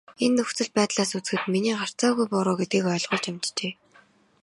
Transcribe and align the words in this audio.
Энэ 0.25 0.35
нөхцөл 0.37 0.69
байдлаас 0.77 1.11
үзэхэд 1.17 1.43
миний 1.53 1.75
гарцаагүй 1.79 2.25
буруу 2.31 2.55
гэдгийг 2.59 2.85
ойлгуулж 2.95 3.25
амжжээ. 3.29 3.73